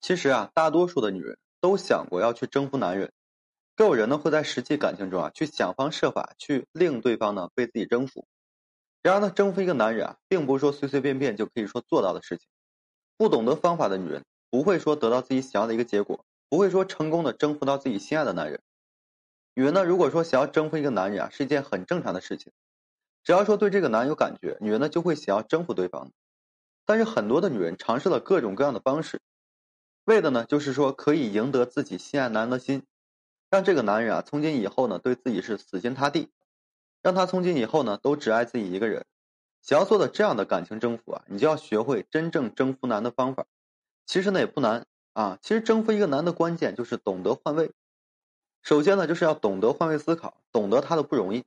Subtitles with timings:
[0.00, 3.12] 其实啊，大多数的女人都想过要去征服男人，
[3.76, 8.26] 更有人呢会在实际感情中啊去想方设法去令对方呢被自己征服。
[9.02, 12.46] 然而呢，征服一个男人啊，并不是说随随便便就可以说做到的事情。
[13.16, 18.60] 不懂得方法的女人，不会说得到自己想要的一个结果，不会说成功的征服到自己心爱的男人。
[19.54, 22.52] 女人呢，如果说想要征服一个男人啊，是一件很正常的事情。
[23.22, 26.10] 只要说对这个男人有感觉，女人呢就会想要征服对方。
[26.86, 29.20] 但是很多的女人尝试了各种各样的方式。
[30.10, 32.82] 为的呢，就是说可以赢得自己心爱男人的心，
[33.48, 36.28] 让这个男人啊，从今以后呢，对自己是死心塌地，
[37.00, 39.06] 让他从今以后呢，都只爱自己一个人。
[39.62, 43.46] 想要做的这样的感情征服啊，你就要学会真正征服男的方法。
[44.04, 45.38] 其实呢，也不难啊。
[45.42, 47.70] 其实征服一个男的关键就是懂得换位。
[48.62, 51.44] 首先呢，就是要懂得换位思考，懂得他的不容易。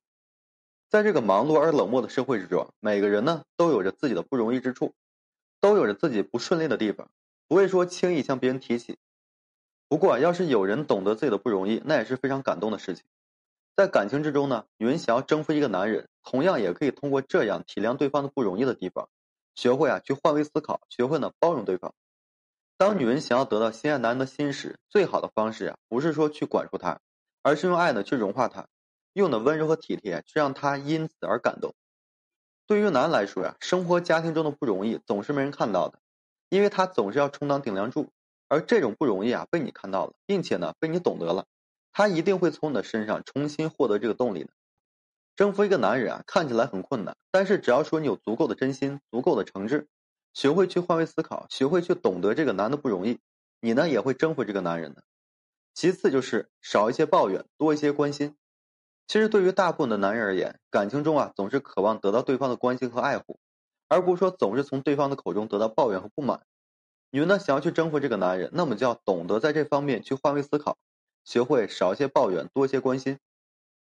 [0.87, 4.93] 在这个忙碌而冷漠的社会之中，每个人呢，都有着自己的不容易之处，
[5.59, 7.09] 都有着自己不顺利的地方。
[7.53, 8.97] 不会说轻易向别人提起。
[9.87, 13.03] 不过，要是有人懂得自己的不容易，那也是非常感动的事情。
[13.75, 19.07] 在感情之中呢，女人想要征服一个男人，同样也可以通过这样体谅对方的不容易的地方，
[19.53, 21.93] 学会啊去换位思考，学会呢包容对方。
[22.75, 27.01] 当女人想要得到心爱男人的心时，最好的方式啊，不是说去管束他，
[27.43, 28.65] 而是用爱呢去融化他，
[29.13, 31.75] 用的温柔和体贴去让他因此而感动。
[32.65, 35.99] 对于男人来说呀，生活家庭中的不容易总是没人看到的。
[36.53, 38.11] 因为他总是要充当顶梁柱，
[38.47, 41.47] 而这种不容易啊被你看到了，并且呢被你懂得了，
[41.91, 44.51] 他一定会从你的身上重新获得这个动力的。
[45.35, 49.87] 征服一个男人啊看起来很困难，但是只要说你有足够的真心、足够的诚挚，
[50.35, 53.17] 学会去换位思考，学会去懂得这个男的不容易，
[53.59, 55.03] 你呢也会征服这个男人的。
[55.73, 58.35] 其次就是少一些抱怨，多一些关心。
[59.07, 63.39] 其实对于大部分的男人而言，感情中啊总是渴望得到对方的关心和爱护。
[63.93, 66.41] 而不是说总是从对方的口中得到抱怨和不满。
[67.11, 70.77] 女人呢想要去征服这个男人，那么就要懂得在这方面去换位思考，
[71.23, 73.19] 学会少一些抱怨，多一些关心。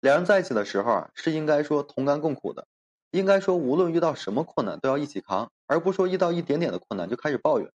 [0.01, 2.65] 两人在一起的时候啊，是应该说同甘共苦的，
[3.11, 7.71] 应该说无论遇到什么困难都要一起扛，而不是说遇到一点点的困难就开始抱怨。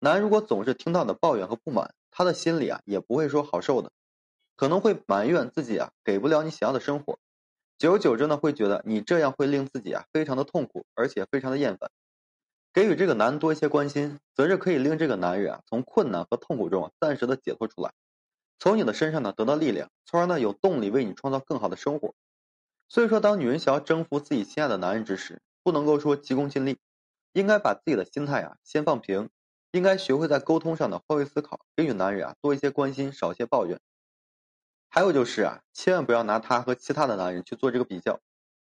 [0.00, 3.92] 男人如果总是听到你的抱怨和不满，他的心里啊也不会说好受的，
[4.56, 7.18] 可能会埋怨自己啊给不了你想要的生活。
[7.76, 11.90] 久而久之呢，会觉得你这样会令自己啊非常的痛苦，而且非常的厌烦。
[12.72, 17.92] 给予这个男多一些关心，则是可以令这个男人啊从困难和痛苦中暂时的解脱出来，
[18.58, 22.14] 从你的身上呢得到力量，从而呢有动力为你创造更好的生活。
[22.88, 26.78] 所以说，当女人想要征服自己心爱的男人之时，不能够说急功近利，
[27.32, 29.30] 应该把自己的心态啊先放平，
[29.72, 33.80] 应该学会在沟通上的换位思考，给予男人啊多一些关心，少一些抱怨。
[34.94, 38.20] 还有就是啊，千万不要拿他和其他的男人去做这个比较，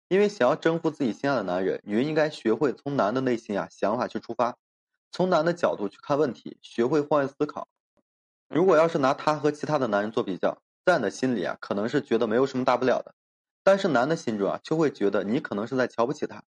[0.07, 4.57] 因为想要征服自己心爱的男人，女人应该学会从男的内心啊想法去出发，
[5.11, 7.67] 从男的角度去看问题，学会换位思考。
[8.49, 13.17] 如果要是拿他和其他的男人做比较，在你的心里啊，可能是觉得没有什么大不了的，
[13.65, 16.45] 但是男的心中啊，却会觉得你可能是在瞧不起他，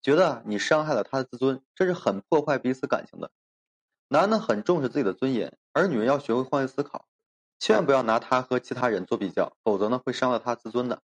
[0.00, 3.30] 觉得你伤害了他的自尊，这是很破坏彼此感情的。
[4.08, 7.04] 男的很重视自己的尊严，而女人要学会换位思考。
[7.58, 11.00] 千万不要拿他和其他人做比较，否则呢会伤了他自尊的。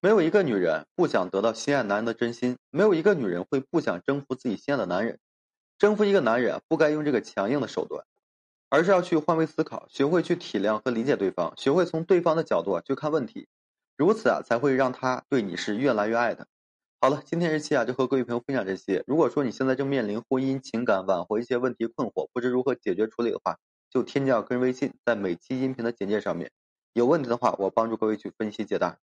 [0.00, 5.18] 没有一个女人不想得到心爱男人的真心，没有一个女人会不想征服自己心爱的男人。
[5.78, 8.04] 征服一个男人，不该用这个强硬的手段，
[8.68, 13.48] 而是要去换位思考，学会去体谅和理解对方，学会从对方的角度啊去看问题，
[13.96, 16.46] 如此啊才会让他对你是越来越爱的。
[17.00, 19.02] 好了，今天这期啊就和各位朋友分享这些。
[19.06, 23.58] 如果说你现在正面临婚姻、情感挽回一些问题困惑，不知如何解决处理的话，
[23.90, 26.50] 就添加个人微信，在每期音频的简介上面，
[26.92, 28.96] 有问题的话，我帮助各位去分析解答。